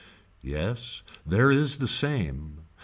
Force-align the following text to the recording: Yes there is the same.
Yes 0.41 1.03
there 1.27 1.51
is 1.51 1.77
the 1.77 1.85
same. 1.85 2.63